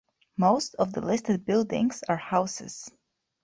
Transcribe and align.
Most 0.35 0.73
of 0.79 0.93
the 0.93 1.01
listed 1.01 1.45
buildings 1.45 2.01
are 2.09 2.17
houses. 2.17 2.89